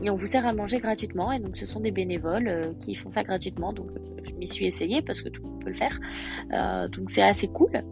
on 0.08 0.14
vous 0.14 0.26
sert 0.26 0.46
à 0.46 0.52
manger 0.52 0.78
gratuitement. 0.78 1.32
Et 1.32 1.38
donc, 1.38 1.56
ce 1.56 1.66
sont 1.66 1.80
des 1.80 1.90
bénévoles 1.90 2.48
euh, 2.48 2.72
qui 2.78 2.94
font 2.94 3.08
ça 3.08 3.24
gratuitement. 3.24 3.72
Donc, 3.72 3.90
je 4.24 4.32
m'y 4.34 4.46
suis 4.46 4.66
essayée 4.66 5.02
parce 5.02 5.20
que 5.20 5.28
tout 5.28 5.42
le 5.42 5.50
monde 5.50 5.62
peut 5.62 5.70
le 5.70 5.76
faire. 5.76 5.98
Euh, 6.52 6.88
donc, 6.88 7.10
assez 7.22 7.48
cool. 7.48 7.82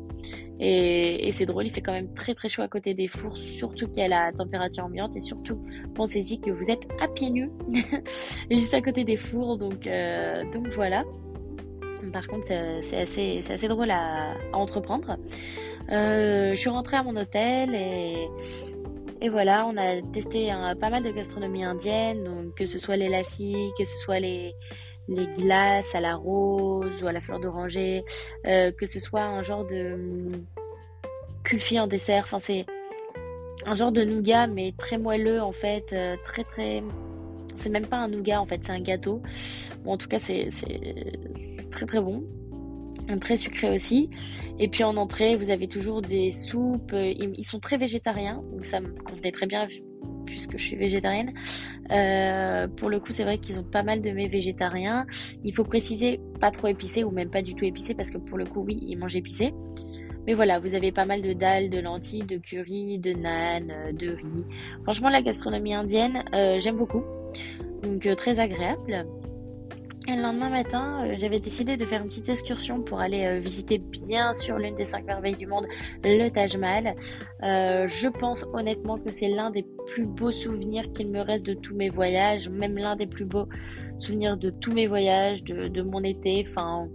Et, 0.59 1.31
c'est 1.33 1.45
drôle, 1.45 1.67
il 1.67 1.71
fait 1.71 1.83
quand 1.83 1.93
même 1.93 2.13
très 2.15 2.35
très 2.35 2.49
chaud 2.49 2.63
à 2.63 2.69
côté 2.69 2.95
des 2.95 3.09
fours, 3.09 3.37
surtout 3.37 3.89
qu'il 3.89 3.99
y 3.99 4.03
a 4.03 4.09
la 4.09 4.33
température 4.33 4.85
ambiante. 4.85 5.15
Et 5.17 5.21
surtout, 5.21 5.63
pensez-y 5.95 6.41
que 6.41 6.51
vous 6.51 6.71
êtes 6.71 6.89
à 7.01 7.09
pieds 7.09 7.31
nus, 7.31 7.51
juste 8.51 8.73
à 8.73 8.81
côté 8.81 9.05
des 9.05 9.17
fours. 9.17 9.59
Donc, 9.59 9.87
euh, 9.87 10.45
donc 10.53 10.69
voilà. 10.69 11.05
Par 12.13 12.27
contre, 12.29 12.47
c'est 12.81 12.97
assez, 12.97 13.41
assez 13.51 13.69
drôle 13.69 13.91
à, 13.91 14.35
entreprendre. 14.53 15.17
Euh, 15.93 16.51
je 16.55 16.59
suis 16.59 16.71
rentrée 16.71 16.97
à 16.97 17.03
mon 17.03 17.17
hôtel 17.17 17.75
et 17.75 19.29
voilà, 19.29 19.67
on 19.67 19.77
a 19.77 20.01
testé 20.13 20.53
pas 20.81 20.89
mal 20.89 21.03
de 21.03 21.11
gastronomie 21.11 21.65
indienne, 21.65 22.25
donc 22.25 22.55
que 22.55 22.67
ce 22.67 22.79
soit 22.79 22.97
les 22.97 23.09
lassis, 23.09 23.57
que 23.77 23.85
ce 23.85 23.97
soit 23.99 24.21
les, 24.21 24.55
les 25.09 25.27
glaces 25.27 25.95
à 25.95 26.01
la 26.01 26.17
rose 26.17 27.03
ou 27.03 27.07
à 27.07 27.13
la 27.13 27.21
fleur 27.21 27.41
d'oranger, 27.41 28.05
euh, 28.47 28.73
que 28.73 28.87
ce 28.87 29.01
soit 29.01 29.23
un 29.23 29.43
genre 29.43 29.65
de 29.65 29.93
hum, 29.93 30.45
kulfi 31.45 31.79
en 31.79 31.87
dessert. 31.87 32.25
Enfin, 32.25 32.39
c'est 32.39 32.67
un 33.65 33.75
genre 33.75 33.93
de 33.93 34.05
nougat, 34.05 34.47
mais 34.47 34.73
très 34.77 34.99
moelleux 34.99 35.41
en 35.41 35.53
fait, 35.53 35.93
euh, 35.93 36.17
très 36.25 36.45
très. 36.45 36.83
C'est 37.57 37.71
même 37.71 37.87
pas 37.87 37.97
un 37.97 38.09
nougat 38.09 38.41
en 38.41 38.47
fait, 38.47 38.61
c'est 38.63 38.73
un 38.73 38.81
gâteau. 38.81 39.23
Bon, 39.85 39.93
en 39.93 39.97
tout 39.97 40.09
cas, 40.09 40.19
c'est 40.19 40.49
très 41.71 41.87
très 41.87 42.01
bon. 42.01 42.25
très 43.21 43.37
sucré 43.37 43.71
aussi. 43.71 44.11
Et 44.59 44.69
puis 44.69 44.85
en 44.85 44.97
entrée, 44.97 45.37
vous 45.37 45.51
avez 45.51 45.69
toujours 45.69 46.03
des 46.03 46.31
soupes. 46.31 46.93
Ils 46.95 47.45
sont 47.45 47.61
très 47.61 47.79
végétariens, 47.79 48.43
donc 48.53 48.67
ça 48.67 48.81
me 48.81 48.89
convenait 49.03 49.33
très 49.33 49.47
bien 49.47 49.67
puisque 50.25 50.59
je 50.59 50.65
suis 50.65 50.77
végétarienne. 50.77 51.33
Euh, 51.91 52.67
pour 52.69 52.91
le 52.91 53.01
coup, 53.01 53.13
c'est 53.13 53.25
vrai 53.25 53.39
qu'ils 53.39 53.59
ont 53.59 53.65
pas 53.65 53.83
mal 53.83 54.01
de 54.01 54.11
mets 54.11 54.29
végétariens. 54.29 55.07
Il 55.45 55.55
faut 55.55 55.65
préciser 55.65 56.21
pas 56.41 56.51
trop 56.51 56.69
épicé 56.69 57.05
ou 57.05 57.11
même 57.11 57.31
pas 57.31 57.43
du 57.43 57.55
tout 57.55 57.65
épicé 57.65 57.95
parce 57.95 58.11
que 58.11 58.19
pour 58.19 58.39
le 58.39 58.45
coup, 58.45 58.61
oui, 58.61 58.79
ils 58.83 58.97
mangent 58.97 59.17
épicé. 59.17 59.53
Mais 60.27 60.35
voilà, 60.35 60.59
vous 60.59 60.75
avez 60.75 60.91
pas 60.91 61.05
mal 61.05 61.23
de 61.23 61.33
dalles, 61.33 61.71
de 61.71 61.79
lentilles, 61.79 62.25
de 62.25 62.39
curry, 62.39 62.99
de 62.99 63.11
euh, 63.13 63.93
de 63.93 64.09
riz. 64.09 64.45
Franchement, 64.83 65.09
la 65.09 65.23
gastronomie 65.23 65.75
indienne, 65.75 66.25
euh, 66.35 66.59
j'aime 66.59 66.77
beaucoup. 66.77 67.05
Donc 67.83 68.09
très 68.17 68.41
agréable. 68.41 69.07
Le 70.09 70.23
lendemain 70.23 70.51
matin, 70.51 71.05
euh, 71.05 71.15
j'avais 71.19 71.41
décidé 71.41 71.77
de 71.77 71.85
faire 71.85 72.01
une 72.01 72.07
petite 72.07 72.29
excursion 72.29 72.81
pour 72.81 73.01
aller 73.01 73.25
euh, 73.25 73.41
visiter 73.41 73.79
bien 73.79 74.33
sûr 74.33 74.57
l'une 74.57 74.77
des 74.77 74.85
cinq 74.85 75.05
merveilles 75.05 75.35
du 75.35 75.49
monde, 75.49 75.67
le 76.05 76.29
Taj 76.29 76.57
Mahal. 76.57 76.95
Euh, 77.43 77.89
je 77.89 78.09
pense 78.09 78.47
honnêtement 78.53 78.99
que 78.99 79.11
c'est 79.11 79.29
l'un 79.29 79.51
des 79.51 79.67
plus 79.87 80.07
beaux 80.07 80.31
souvenirs 80.31 80.93
qu'il 80.93 81.11
me 81.11 81.21
reste 81.21 81.45
de 81.45 81.55
tous 81.55 81.75
mes 81.75 81.91
voyages, 81.91 82.49
même 82.49 82.77
l'un 82.79 82.95
des 82.95 83.09
plus 83.09 83.25
beaux 83.25 83.49
souvenirs 83.99 84.37
de 84.37 84.51
tous 84.51 84.73
mes 84.73 84.87
voyages, 84.87 85.43
de, 85.43 85.67
de 85.67 85.83
mon 85.83 86.05
été. 86.05 86.45
Enfin, 86.47 86.89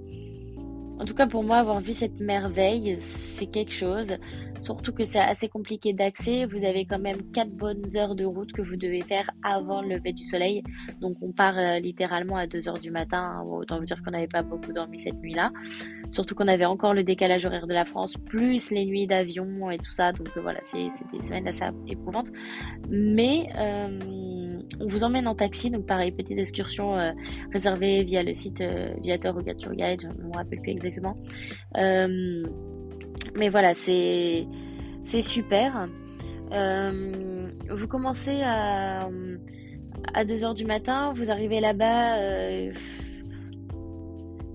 en 1.02 1.06
tout 1.06 1.16
cas, 1.16 1.26
pour 1.26 1.44
moi, 1.44 1.58
avoir 1.58 1.82
vu 1.82 1.94
cette 1.94 2.20
merveille, 2.20 2.98
c'est 3.00 3.48
quelque 3.48 3.74
chose. 3.74 4.18
Surtout 4.62 4.94
que 4.94 5.04
c'est 5.04 5.20
assez 5.20 5.50
compliqué 5.50 5.94
d'accès. 5.94 6.46
Vous 6.46 6.64
avez 6.64 6.86
quand 6.86 7.00
même 7.00 7.24
4 7.34 7.50
bonnes 7.50 7.86
heures 7.98 8.14
de 8.14 8.24
route 8.24 8.52
que 8.52 8.62
vous 8.62 8.76
devez 8.76 9.02
faire 9.02 9.28
avant 9.42 9.82
le 9.82 9.96
lever 9.96 10.14
du 10.14 10.24
soleil. 10.24 10.62
Donc, 11.00 11.18
on 11.24 11.32
part 11.32 11.58
euh, 11.58 11.80
littéralement 11.80 12.38
à 12.38 12.46
2 12.46 12.70
heures 12.70 12.78
du 12.78 12.92
matin. 12.92 13.44
Autant 13.50 13.80
vous 13.80 13.86
dire 13.86 14.04
qu'on 14.04 14.12
n'avait 14.12 14.28
pas 14.28 14.44
beaucoup 14.44 14.72
dormi 14.74 15.00
cette 15.00 15.16
nuit-là. 15.16 15.52
Surtout 16.12 16.36
qu'on 16.36 16.48
avait 16.48 16.66
encore 16.66 16.94
le 16.94 17.04
décalage 17.04 17.46
horaire 17.46 17.66
de 17.66 17.74
la 17.74 17.86
France, 17.86 18.14
plus 18.28 18.70
les 18.70 18.86
nuits 18.86 19.08
d'avion 19.08 19.72
et 19.72 19.80
tout 19.80 19.92
ça. 19.92 20.12
Donc, 20.12 20.30
euh, 20.38 20.42
voilà, 20.42 20.60
c'est 20.62 20.88
des 21.12 21.24
semaines 21.24 21.48
assez 21.48 21.66
éprouvantes. 21.88 22.30
Mais, 22.92 23.50
euh, 23.58 23.98
on 24.80 24.86
vous 24.86 25.04
emmène 25.04 25.28
en 25.28 25.34
taxi, 25.34 25.72
donc 25.72 25.88
pareil, 25.88 26.12
petite 26.12 26.38
excursion 26.38 27.14
réservée 27.52 28.04
via 28.04 28.24
le 28.24 28.32
site 28.34 28.64
Viator 29.02 29.36
ou 29.36 29.42
Get 29.44 29.56
Guide, 29.56 30.02
je 30.02 30.08
ne 30.08 30.28
me 30.28 30.36
rappelle 30.36 30.60
plus 30.60 30.72
exactement. 30.72 30.91
Euh, 31.78 32.44
mais 33.36 33.50
voilà, 33.50 33.74
c'est 33.74 34.46
super. 35.22 35.88
vous 36.52 37.88
commencez 37.88 38.42
à, 38.44 39.10
à 40.14 40.26
2h 40.26 40.56
du 40.56 40.66
matin, 40.66 41.14
vous 41.16 41.32
arrivez 41.32 41.60
là-bas, 41.60 42.18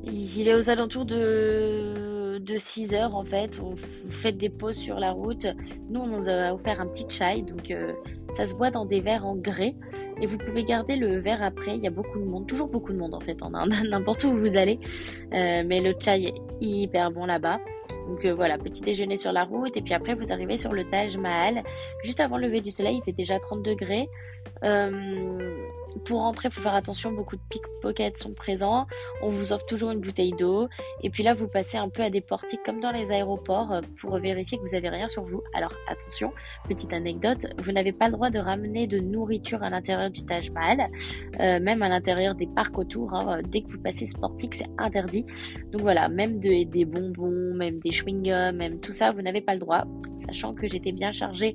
il 0.04 0.48
est 0.48 0.54
aux 0.54 0.70
alentours 0.70 1.04
de 1.04 2.15
de 2.46 2.56
6 2.58 2.94
heures 2.94 3.14
en 3.14 3.24
fait. 3.24 3.56
Vous 3.58 3.76
faites 4.10 4.38
des 4.38 4.48
pauses 4.48 4.76
sur 4.76 4.98
la 4.98 5.10
route. 5.10 5.46
Nous, 5.90 6.00
on 6.00 6.06
nous 6.06 6.28
a 6.28 6.54
offert 6.54 6.80
un 6.80 6.86
petit 6.86 7.06
chai, 7.08 7.42
donc 7.42 7.70
euh, 7.70 7.92
ça 8.32 8.46
se 8.46 8.54
boit 8.54 8.70
dans 8.70 8.86
des 8.86 9.00
verres 9.00 9.26
en 9.26 9.34
grès. 9.34 9.74
Et 10.20 10.26
vous 10.26 10.38
pouvez 10.38 10.64
garder 10.64 10.96
le 10.96 11.18
verre 11.18 11.42
après. 11.42 11.76
Il 11.76 11.82
y 11.82 11.86
a 11.86 11.90
beaucoup 11.90 12.18
de 12.18 12.24
monde, 12.24 12.46
toujours 12.46 12.68
beaucoup 12.68 12.92
de 12.92 12.98
monde 12.98 13.14
en 13.14 13.20
fait 13.20 13.42
en 13.42 13.52
Inde, 13.52 13.74
n'importe 13.90 14.24
où 14.24 14.36
vous 14.36 14.56
allez. 14.56 14.78
Euh, 15.34 15.62
mais 15.66 15.80
le 15.80 15.94
chai 16.00 16.28
est 16.28 16.34
hyper 16.60 17.10
bon 17.10 17.26
là-bas. 17.26 17.60
Donc 18.08 18.24
euh, 18.24 18.34
voilà, 18.34 18.56
petit 18.56 18.80
déjeuner 18.80 19.16
sur 19.16 19.32
la 19.32 19.44
route. 19.44 19.76
Et 19.76 19.82
puis 19.82 19.94
après, 19.94 20.14
vous 20.14 20.32
arrivez 20.32 20.56
sur 20.56 20.72
le 20.72 20.88
Taj 20.88 21.18
Mahal. 21.18 21.62
Juste 22.04 22.20
avant 22.20 22.38
le 22.38 22.46
lever 22.46 22.60
du 22.60 22.70
soleil, 22.70 22.98
il 22.98 23.02
fait 23.02 23.12
déjà 23.12 23.38
30 23.38 23.62
degrés. 23.62 24.08
Pour 26.04 26.20
rentrer, 26.20 26.48
il 26.48 26.54
faut 26.54 26.60
faire 26.60 26.74
attention, 26.74 27.12
beaucoup 27.12 27.36
de 27.36 27.40
pickpockets 27.48 28.16
sont 28.18 28.32
présents. 28.32 28.86
On 29.22 29.28
vous 29.28 29.52
offre 29.52 29.64
toujours 29.66 29.90
une 29.90 30.00
bouteille 30.00 30.32
d'eau. 30.32 30.68
Et 31.02 31.10
puis 31.10 31.22
là, 31.22 31.34
vous 31.34 31.48
passez 31.48 31.76
un 31.78 31.88
peu 31.88 32.02
à 32.02 32.10
des 32.10 32.20
portiques 32.20 32.60
comme 32.64 32.80
dans 32.80 32.90
les 32.90 33.10
aéroports 33.10 33.72
euh, 33.72 33.80
pour 34.00 34.18
vérifier 34.18 34.58
que 34.58 34.62
vous 34.62 34.72
n'avez 34.72 34.88
rien 34.88 35.06
sur 35.06 35.24
vous. 35.24 35.42
Alors 35.54 35.72
attention, 35.88 36.32
petite 36.68 36.92
anecdote, 36.92 37.46
vous 37.58 37.72
n'avez 37.72 37.92
pas 37.92 38.06
le 38.06 38.12
droit 38.12 38.30
de 38.30 38.38
ramener 38.38 38.86
de 38.86 38.98
nourriture 38.98 39.62
à 39.62 39.70
l'intérieur 39.70 40.10
du 40.10 40.24
Taj 40.24 40.50
Mahal, 40.50 40.88
euh, 41.40 41.60
même 41.60 41.82
à 41.82 41.88
l'intérieur 41.88 42.34
des 42.34 42.46
parcs 42.46 42.76
autour. 42.78 43.14
Hein. 43.14 43.40
dès 43.48 43.62
que 43.62 43.70
vous 43.70 43.80
passez 43.80 44.06
ce 44.06 44.16
portique, 44.16 44.54
c'est 44.54 44.68
interdit. 44.78 45.24
Donc 45.72 45.82
voilà, 45.82 46.08
même 46.08 46.38
de, 46.38 46.64
des 46.64 46.84
bonbons, 46.84 47.54
même 47.54 47.78
des 47.80 47.90
chewing-gums, 47.90 48.52
même 48.52 48.80
tout 48.80 48.92
ça, 48.92 49.12
vous 49.12 49.22
n'avez 49.22 49.40
pas 49.40 49.54
le 49.54 49.60
droit. 49.60 49.84
Sachant 50.26 50.54
que 50.54 50.66
j'étais 50.66 50.92
bien 50.92 51.12
chargée 51.12 51.54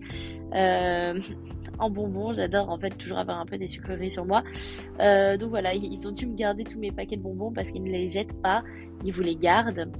euh, 0.54 1.20
en 1.80 1.90
bonbons, 1.90 2.34
j'adore 2.34 2.70
en 2.70 2.78
fait 2.78 2.92
toujours 2.92 3.18
avoir 3.18 3.40
un 3.40 3.46
peu 3.46 3.58
des 3.58 3.68
sucreries 3.68 4.10
sur 4.10 4.26
moi. 4.26 4.31
Donc 4.40 5.50
voilà, 5.50 5.74
ils 5.74 6.08
ont 6.08 6.12
dû 6.12 6.28
me 6.28 6.36
garder 6.36 6.64
tous 6.64 6.80
mes 6.80 6.92
paquets 6.92 7.18
de 7.18 7.22
bonbons 7.22 7.52
parce 7.52 7.72
qu'ils 7.72 7.84
ne 7.84 7.92
les 7.92 8.08
jettent 8.08 8.42
pas, 8.42 8.64
ils 9.04 9.14
vous 9.14 9.22
les 9.22 9.36
gardent. 9.36 9.92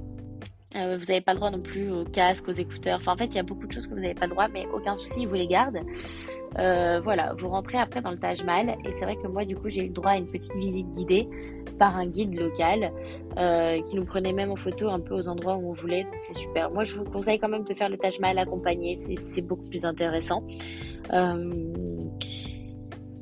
Euh, 0.76 0.96
vous 0.98 1.06
n'avez 1.06 1.20
pas 1.20 1.32
le 1.32 1.38
droit 1.38 1.50
non 1.50 1.60
plus 1.60 1.90
aux 1.90 2.04
casques, 2.04 2.48
aux 2.48 2.52
écouteurs. 2.52 2.98
Enfin, 3.00 3.12
en 3.12 3.16
fait, 3.16 3.26
il 3.26 3.36
y 3.36 3.38
a 3.38 3.42
beaucoup 3.42 3.66
de 3.66 3.72
choses 3.72 3.86
que 3.86 3.94
vous 3.94 4.00
n'avez 4.00 4.14
pas 4.14 4.26
le 4.26 4.32
droit, 4.32 4.48
mais 4.48 4.66
aucun 4.72 4.94
souci, 4.94 5.22
ils 5.22 5.28
vous 5.28 5.34
les 5.34 5.46
gardent. 5.46 5.80
Euh, 6.58 7.00
voilà, 7.00 7.34
vous 7.36 7.48
rentrez 7.48 7.78
après 7.78 8.00
dans 8.00 8.10
le 8.10 8.18
Taj 8.18 8.44
Mahal. 8.44 8.76
Et 8.84 8.92
c'est 8.92 9.04
vrai 9.04 9.16
que 9.16 9.26
moi, 9.26 9.44
du 9.44 9.56
coup, 9.56 9.68
j'ai 9.68 9.84
eu 9.84 9.88
le 9.88 9.92
droit 9.92 10.12
à 10.12 10.16
une 10.16 10.28
petite 10.28 10.54
visite 10.56 10.90
guidée 10.90 11.28
par 11.78 11.96
un 11.96 12.06
guide 12.06 12.38
local 12.38 12.90
euh, 13.38 13.82
qui 13.82 13.96
nous 13.96 14.04
prenait 14.04 14.32
même 14.32 14.50
en 14.50 14.56
photo 14.56 14.88
un 14.88 15.00
peu 15.00 15.14
aux 15.14 15.28
endroits 15.28 15.56
où 15.56 15.68
on 15.68 15.72
voulait. 15.72 16.06
C'est 16.18 16.36
super. 16.36 16.70
Moi, 16.70 16.84
je 16.84 16.94
vous 16.94 17.04
conseille 17.04 17.38
quand 17.38 17.48
même 17.48 17.64
de 17.64 17.74
faire 17.74 17.88
le 17.88 17.98
Taj 17.98 18.18
Mahal 18.20 18.38
accompagné. 18.38 18.94
C'est 18.94 19.42
beaucoup 19.42 19.64
plus 19.64 19.84
intéressant. 19.84 20.42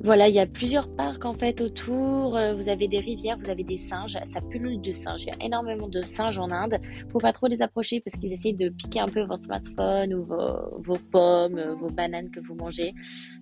Voilà, 0.03 0.29
il 0.29 0.35
y 0.35 0.39
a 0.39 0.47
plusieurs 0.47 0.89
parcs 0.89 1.27
en 1.27 1.35
fait 1.35 1.61
autour. 1.61 2.35
Euh, 2.35 2.55
vous 2.55 2.71
avez 2.71 2.89
des 2.89 3.01
rivières, 3.01 3.37
vous 3.37 3.51
avez 3.51 3.65
des 3.65 3.77
singes. 3.77 4.19
Ça 4.25 4.41
pullule 4.41 4.81
de 4.81 4.93
singes. 4.93 5.25
Il 5.25 5.29
y 5.29 5.31
a 5.31 5.45
énormément 5.45 5.89
de 5.89 6.01
singes 6.01 6.39
en 6.39 6.51
Inde. 6.51 6.79
Faut 7.11 7.19
pas 7.19 7.33
trop 7.33 7.49
les 7.49 7.61
approcher 7.61 8.01
parce 8.01 8.17
qu'ils 8.17 8.33
essayent 8.33 8.55
de 8.55 8.71
piquer 8.71 9.01
un 9.01 9.09
peu 9.09 9.21
votre 9.23 9.43
smartphone 9.43 10.15
ou 10.15 10.25
vos, 10.25 10.97
pommes, 11.11 11.59
euh, 11.59 11.75
vos 11.75 11.91
bananes 11.91 12.31
que 12.31 12.41
vous 12.41 12.55
mangez. 12.55 12.95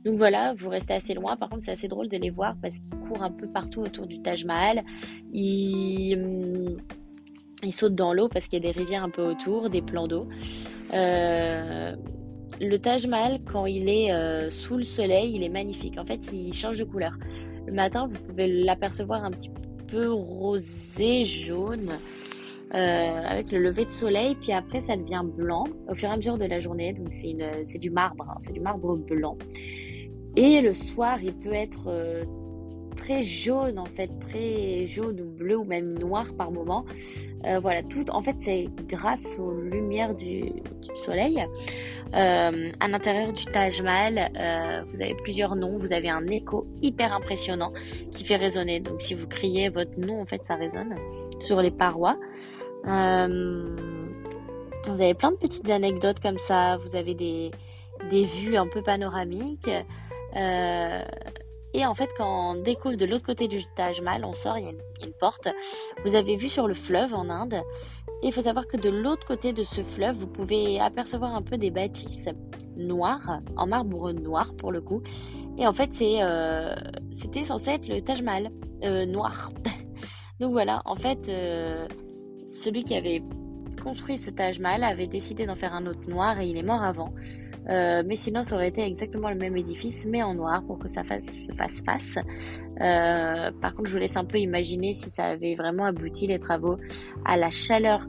Donc 0.05 0.17
voilà, 0.17 0.53
vous 0.55 0.69
restez 0.69 0.95
assez 0.95 1.15
loin. 1.15 1.37
Par 1.37 1.49
contre, 1.49 1.63
c'est 1.63 1.73
assez 1.73 1.87
drôle 1.87 2.09
de 2.09 2.17
les 2.17 2.31
voir 2.31 2.57
parce 2.61 2.79
qu'ils 2.79 2.99
courent 2.99 3.23
un 3.23 3.31
peu 3.31 3.47
partout 3.47 3.83
autour 3.83 4.09
du 4.09 4.21
Taj 4.21 4.45
Mahal. 4.45 4.83
Ils, 5.33 6.17
hum, 6.17 6.77
ils 7.63 7.73
sautent 7.73 7.95
dans 7.95 8.13
l'eau 8.13 8.29
parce 8.29 8.49
qu'il 8.49 8.63
y 8.65 8.69
a 8.69 8.73
des 8.73 8.77
rivières 8.77 9.05
un 9.05 9.11
peu 9.11 9.23
autour, 9.23 9.71
des 9.71 9.83
plans 9.83 10.09
d'eau. 10.09 10.29
Euh, 10.93 11.95
le 12.61 12.79
Taj 12.79 13.07
Mahal, 13.07 13.41
quand 13.45 13.67
il 13.67 13.89
est 13.89 14.13
euh, 14.13 14.51
sous 14.51 14.77
le 14.77 14.83
soleil, 14.83 15.35
il 15.35 15.43
est 15.43 15.49
magnifique. 15.49 15.99
En 15.99 16.05
fait, 16.05 16.33
il 16.33 16.53
change 16.53 16.79
de 16.79 16.85
couleur. 16.85 17.13
Le 17.67 17.73
matin, 17.73 18.09
vous 18.09 18.17
pouvez 18.27 18.49
l'apercevoir 18.49 19.25
un 19.25 19.31
petit 19.31 19.51
peu 19.87 20.11
rosé, 20.11 21.25
jaune, 21.25 21.99
euh, 22.75 23.23
avec 23.25 23.53
le 23.53 23.59
lever 23.59 23.85
de 23.85 23.93
soleil. 23.93 24.35
Puis 24.41 24.53
après, 24.53 24.81
ça 24.81 24.97
devient 24.97 25.23
blanc 25.25 25.65
au 25.89 25.95
fur 25.95 26.09
et 26.09 26.13
à 26.13 26.17
mesure 26.17 26.39
de 26.39 26.47
la 26.47 26.59
journée. 26.59 26.93
Donc, 26.93 27.13
c'est 27.13 27.79
du 27.79 27.91
marbre, 27.91 28.27
hein. 28.29 28.37
c'est 28.41 28.53
du 28.53 28.61
marbre 28.61 28.97
blanc. 28.97 29.39
Et 30.37 30.61
le 30.61 30.75
soir, 30.75 31.19
il 31.23 31.35
peut 31.35 31.53
être 31.53 31.87
euh, 31.89 32.25
très 32.97 33.23
jaune 33.23 33.79
en 33.79 33.87
fait, 33.87 34.09
très 34.19 34.85
jaune 34.87 35.21
ou 35.21 35.31
bleu 35.31 35.57
ou 35.57 35.65
même 35.65 35.93
noir 35.93 36.35
par 36.37 36.51
moment. 36.51 36.85
voilà, 37.63 37.83
tout 37.83 38.11
en 38.11 38.21
fait 38.21 38.35
c'est 38.39 38.67
grâce 38.89 39.39
aux 39.39 39.53
lumières 39.53 40.15
du 40.15 40.45
soleil. 40.95 41.45
Euh, 42.15 42.73
à 42.81 42.89
l'intérieur 42.89 43.33
du 43.33 43.45
Taj 43.45 43.83
Mahal, 43.83 44.31
euh, 44.37 44.83
vous 44.87 45.03
avez 45.03 45.15
plusieurs 45.15 45.57
noms. 45.57 45.77
Vous 45.77 45.93
avez 45.93 46.09
un 46.09 46.27
écho 46.27 46.67
hyper 46.83 47.13
impressionnant 47.13 47.73
qui 48.13 48.25
fait 48.25 48.37
résonner. 48.37 48.81
Donc 48.81 49.01
si 49.03 49.15
vous 49.15 49.27
criez 49.27 49.69
votre 49.69 49.99
nom, 49.99 50.21
en 50.21 50.25
fait, 50.25 50.45
ça 50.45 50.55
résonne 50.55 50.97
sur 51.41 51.61
les 51.61 51.71
parois. 51.71 52.17
Euh, 52.87 53.77
vous 54.87 55.01
avez 55.01 55.15
plein 55.15 55.33
de 55.33 55.37
petites 55.37 55.69
anecdotes 55.69 56.21
comme 56.21 56.39
ça. 56.39 56.79
Vous 56.79 56.97
avez 56.97 57.15
des, 57.15 57.51
des 58.11 58.25
vues 58.25 58.57
un 58.57 58.69
peu 58.69 58.83
panoramiques. 58.83 59.71
Et 61.75 61.85
en 61.85 61.95
fait, 61.95 62.09
quand 62.17 62.53
on 62.53 62.63
découvre 62.63 62.97
de 62.97 63.05
l'autre 63.05 63.27
côté 63.27 63.47
du 63.49 63.63
Taj 63.77 64.01
Mahal, 64.01 64.25
on 64.25 64.33
sort, 64.33 64.59
il 64.59 64.65
y 64.65 64.69
a 64.69 64.71
une 64.71 65.13
porte. 65.13 65.49
Vous 66.05 66.15
avez 66.15 66.37
vu 66.37 66.49
sur 66.49 66.67
le 66.67 66.75
fleuve 66.75 67.15
en 67.15 67.29
Inde. 67.29 67.63
Et 68.23 68.29
il 68.29 68.33
faut 68.33 68.41
savoir 68.41 68.67
que 68.67 68.77
de 68.77 68.89
l'autre 68.89 69.27
côté 69.27 69.53
de 69.53 69.63
ce 69.63 69.83
fleuve, 69.83 70.17
vous 70.17 70.27
pouvez 70.27 70.81
apercevoir 70.81 71.35
un 71.35 71.43
peu 71.43 71.57
des 71.57 71.71
bâtisses 71.71 72.29
noires, 72.77 73.41
en 73.57 73.67
marbre 73.67 74.13
noir 74.13 74.55
pour 74.57 74.73
le 74.73 74.81
coup. 74.81 75.03
Et 75.57 75.67
en 75.67 75.73
fait, 75.73 75.91
euh, 76.03 76.75
c'était 77.11 77.45
censé 77.45 77.73
être 77.73 77.89
le 77.89 78.01
Taj 78.01 78.23
Mahal 78.23 78.51
euh, 78.85 79.05
noir. 79.07 79.51
Donc 80.41 80.53
voilà, 80.53 80.83
en 80.85 80.97
fait, 80.97 81.29
euh, 81.29 81.87
celui 82.45 82.85
qui 82.85 82.95
avait 82.95 83.23
construit 83.83 84.17
ce 84.17 84.31
Taj 84.31 84.59
Mahal 84.59 84.85
avait 84.85 85.07
décidé 85.07 85.47
d'en 85.47 85.55
faire 85.55 85.75
un 85.75 85.87
autre 85.87 86.09
noir 86.09 86.41
et 86.41 86.49
il 86.49 86.57
est 86.57 86.63
mort 86.63 86.83
avant. 86.83 87.13
Mais 87.69 88.15
sinon, 88.15 88.43
ça 88.43 88.55
aurait 88.55 88.69
été 88.69 88.83
exactement 88.83 89.31
le 89.31 89.37
même 89.37 89.57
édifice, 89.57 90.07
mais 90.07 90.23
en 90.23 90.35
noir 90.35 90.65
pour 90.65 90.79
que 90.79 90.89
ça 90.89 91.05
fasse, 91.05 91.47
se 91.47 91.53
fasse 91.53 91.83
face. 91.83 92.19
par 92.79 93.75
contre, 93.75 93.87
je 93.87 93.93
vous 93.93 93.99
laisse 93.99 94.17
un 94.17 94.25
peu 94.25 94.39
imaginer 94.39 94.93
si 94.93 95.11
ça 95.11 95.25
avait 95.25 95.55
vraiment 95.55 95.85
abouti 95.85 96.27
les 96.27 96.39
travaux 96.39 96.77
à 97.25 97.37
la 97.37 97.51
chaleur 97.51 98.07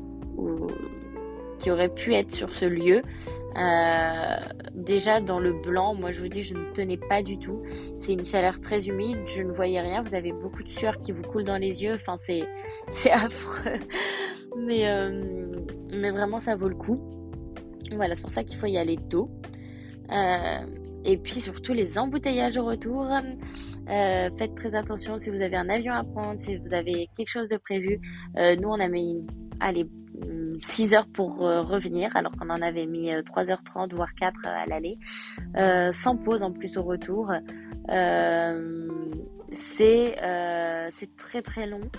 qui 1.60 1.70
aurait 1.70 1.94
pu 1.94 2.14
être 2.14 2.34
sur 2.34 2.54
ce 2.54 2.66
lieu. 2.66 3.02
Euh, 3.58 4.38
déjà 4.74 5.22
dans 5.22 5.40
le 5.40 5.54
blanc, 5.54 5.94
moi 5.94 6.12
je 6.12 6.20
vous 6.22 6.28
dis, 6.28 6.44
je 6.44 6.54
ne 6.54 6.72
tenais 6.72 6.98
pas 6.98 7.22
du 7.22 7.38
tout. 7.38 7.62
C'est 7.98 8.14
une 8.14 8.26
chaleur 8.26 8.60
très 8.60 8.88
humide, 8.88 9.20
je 9.26 9.44
ne 9.44 9.52
voyais 9.52 9.82
rien. 9.82 10.02
Vous 10.02 10.16
avez 10.16 10.32
beaucoup 10.32 10.64
de 10.64 10.70
sueur 10.70 11.02
qui 11.02 11.12
vous 11.12 11.24
coule 11.24 11.44
dans 11.44 11.58
les 11.58 11.84
yeux. 11.84 11.94
Enfin, 11.94 12.16
c'est 12.16 12.48
affreux, 13.12 13.80
mais 14.58 14.88
euh, 14.88 15.52
mais 15.96 16.12
vraiment 16.12 16.40
ça 16.40 16.56
vaut 16.56 16.70
le 16.70 16.76
coup. 16.76 17.19
Voilà, 17.92 18.16
c'est 18.16 18.22
pour 18.22 18.32
ça 18.32 18.44
qu'il 18.44 18.58
faut 18.58 18.68
y 18.68 18.78
aller 18.78 18.98
tôt. 18.98 19.30
Euh, 20.12 20.60
et 21.06 21.18
puis 21.18 21.40
surtout 21.40 21.74
les 21.74 21.98
embouteillages 21.98 22.58
au 22.58 22.66
retour. 22.66 23.08
Euh, 23.90 24.30
faites 24.38 24.56
très 24.56 24.76
attention 24.76 25.18
si 25.18 25.30
vous 25.30 25.42
avez 25.42 25.56
un 25.56 25.70
avion 25.70 25.94
à 25.94 26.04
prendre, 26.04 26.40
si 26.40 26.58
vous 26.58 26.74
avez 26.74 27.08
quelque 27.16 27.30
chose 27.30 27.50
de 27.50 27.58
prévu. 27.58 28.00
Euh, 28.38 28.56
nous, 28.56 28.70
on 28.70 28.80
a 28.80 28.88
mis 28.88 29.26
allez, 29.60 29.88
6 30.62 30.94
heures 30.94 31.08
pour 31.08 31.38
revenir, 31.38 32.16
alors 32.16 32.34
qu'on 32.34 32.50
en 32.50 32.62
avait 32.62 32.86
mis 32.86 33.10
3h30, 33.10 33.96
voire 33.96 34.14
4 34.14 34.46
à 34.46 34.66
l'aller. 34.66 34.98
sans 35.94 36.18
pause 36.18 36.44
en 36.44 36.52
plus 36.52 36.78
au 36.78 36.84
retour. 36.84 37.32
c'est 39.54 40.16
c'est 40.90 41.16
très 41.16 41.42
très 41.42 41.68
long. 41.68 41.90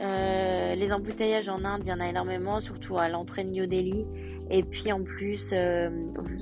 Euh, 0.00 0.74
les 0.76 0.92
embouteillages 0.92 1.48
en 1.48 1.64
Inde, 1.64 1.82
il 1.84 1.88
y 1.88 1.92
en 1.92 2.00
a 2.00 2.08
énormément, 2.08 2.60
surtout 2.60 2.98
à 2.98 3.08
l'entrée 3.08 3.44
de 3.44 3.50
New 3.50 3.66
Delhi. 3.66 4.06
Et 4.50 4.62
puis 4.62 4.92
en 4.92 5.02
plus, 5.02 5.50
euh, 5.52 5.90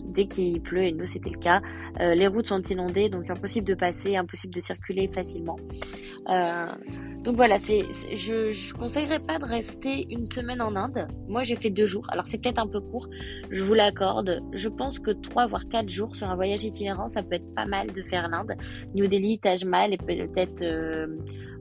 dès 0.04 0.26
qu'il 0.26 0.60
pleut, 0.60 0.84
et 0.84 0.92
nous 0.92 1.06
c'était 1.06 1.30
le 1.30 1.38
cas, 1.38 1.62
euh, 2.00 2.14
les 2.14 2.26
routes 2.26 2.48
sont 2.48 2.62
inondées, 2.62 3.08
donc 3.08 3.30
impossible 3.30 3.66
de 3.66 3.74
passer, 3.74 4.16
impossible 4.16 4.54
de 4.54 4.60
circuler 4.60 5.08
facilement. 5.08 5.56
Donc 7.26 7.36
voilà, 7.36 7.58
c'est, 7.58 7.84
je, 8.14 8.50
je 8.50 8.72
conseillerais 8.72 9.18
pas 9.18 9.38
de 9.38 9.44
rester 9.44 10.06
une 10.10 10.24
semaine 10.24 10.62
en 10.62 10.76
Inde. 10.76 11.08
Moi 11.28 11.42
j'ai 11.42 11.56
fait 11.56 11.70
deux 11.70 11.84
jours, 11.84 12.06
alors 12.10 12.24
c'est 12.24 12.38
peut-être 12.38 12.60
un 12.60 12.68
peu 12.68 12.80
court, 12.80 13.08
je 13.50 13.62
vous 13.62 13.74
l'accorde. 13.74 14.38
Je 14.52 14.68
pense 14.68 14.98
que 14.98 15.10
trois 15.10 15.46
voire 15.46 15.68
quatre 15.68 15.88
jours 15.90 16.14
sur 16.14 16.30
un 16.30 16.36
voyage 16.36 16.64
itinérant, 16.64 17.08
ça 17.08 17.22
peut 17.22 17.34
être 17.34 17.54
pas 17.54 17.66
mal 17.66 17.92
de 17.92 18.02
faire 18.02 18.28
l'Inde. 18.28 18.52
New 18.94 19.08
Delhi, 19.08 19.38
Taj 19.40 19.64
Mahal 19.64 19.92
et 19.92 19.98
peut-être 19.98 20.64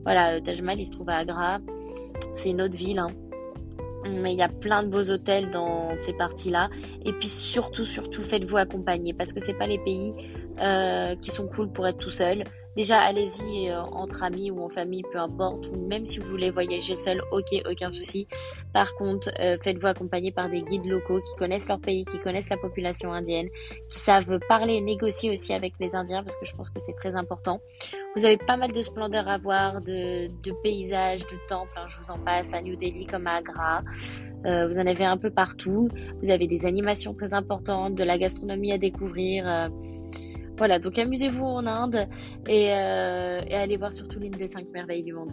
voilà, 0.06 0.40
Taj 0.40 0.62
Mahal, 0.62 0.78
il 0.78 0.86
se 0.86 0.92
trouve 0.92 1.10
à 1.10 1.16
Agra. 1.16 1.58
C'est 2.32 2.50
une 2.50 2.62
autre 2.62 2.76
ville. 2.76 3.00
Hein. 3.00 3.08
Mais 4.08 4.34
il 4.34 4.38
y 4.38 4.42
a 4.42 4.48
plein 4.48 4.84
de 4.84 4.88
beaux 4.88 5.10
hôtels 5.10 5.50
dans 5.50 5.90
ces 5.96 6.12
parties-là. 6.12 6.70
Et 7.04 7.12
puis 7.12 7.26
surtout, 7.26 7.84
surtout, 7.84 8.22
faites-vous 8.22 8.56
accompagner. 8.56 9.14
Parce 9.14 9.32
que 9.32 9.40
c'est 9.40 9.54
pas 9.54 9.66
les 9.66 9.78
pays 9.78 10.14
euh, 10.60 11.16
qui 11.16 11.32
sont 11.32 11.48
cool 11.48 11.72
pour 11.72 11.88
être 11.88 11.98
tout 11.98 12.12
seul. 12.12 12.44
Déjà, 12.76 12.98
allez-y 13.00 13.70
euh, 13.70 13.80
entre 13.80 14.22
amis 14.22 14.50
ou 14.50 14.62
en 14.62 14.68
famille, 14.68 15.02
peu 15.10 15.18
importe, 15.18 15.68
ou 15.68 15.86
même 15.86 16.04
si 16.04 16.18
vous 16.18 16.28
voulez 16.28 16.50
voyager 16.50 16.94
seul, 16.94 17.22
ok, 17.32 17.62
aucun 17.70 17.88
souci. 17.88 18.28
Par 18.74 18.94
contre, 18.96 19.30
euh, 19.40 19.56
faites-vous 19.62 19.86
accompagner 19.86 20.30
par 20.30 20.50
des 20.50 20.60
guides 20.60 20.84
locaux 20.84 21.20
qui 21.20 21.34
connaissent 21.38 21.68
leur 21.68 21.80
pays, 21.80 22.04
qui 22.04 22.18
connaissent 22.18 22.50
la 22.50 22.58
population 22.58 23.14
indienne, 23.14 23.48
qui 23.88 23.98
savent 23.98 24.38
parler 24.46 24.74
et 24.74 24.80
négocier 24.82 25.30
aussi 25.30 25.54
avec 25.54 25.72
les 25.80 25.96
Indiens, 25.96 26.22
parce 26.22 26.36
que 26.36 26.44
je 26.44 26.54
pense 26.54 26.68
que 26.68 26.78
c'est 26.78 26.92
très 26.92 27.16
important. 27.16 27.60
Vous 28.14 28.26
avez 28.26 28.36
pas 28.36 28.58
mal 28.58 28.72
de 28.72 28.82
splendeur 28.82 29.26
à 29.26 29.38
voir, 29.38 29.80
de, 29.80 30.28
paysages, 30.62 31.26
de 31.26 31.36
temples, 31.48 31.72
hein, 31.76 31.86
je 31.86 31.96
vous 31.96 32.10
en 32.10 32.18
passe, 32.18 32.52
à 32.52 32.60
New 32.60 32.76
Delhi 32.76 33.06
comme 33.06 33.26
à 33.26 33.36
Agra. 33.36 33.82
Euh, 34.44 34.68
vous 34.68 34.76
en 34.78 34.86
avez 34.86 35.04
un 35.04 35.16
peu 35.16 35.30
partout. 35.30 35.88
Vous 36.22 36.30
avez 36.30 36.46
des 36.46 36.66
animations 36.66 37.14
très 37.14 37.32
importantes, 37.32 37.94
de 37.94 38.04
la 38.04 38.18
gastronomie 38.18 38.72
à 38.72 38.78
découvrir. 38.78 39.70
Voilà, 40.58 40.78
donc 40.78 40.98
amusez-vous 40.98 41.44
en 41.44 41.66
Inde 41.66 42.08
et, 42.48 42.72
euh, 42.72 43.42
et 43.46 43.54
allez 43.54 43.76
voir 43.76 43.92
surtout 43.92 44.18
l'une 44.18 44.32
des 44.32 44.48
cinq 44.48 44.66
merveilles 44.72 45.02
du 45.02 45.12
monde. 45.12 45.30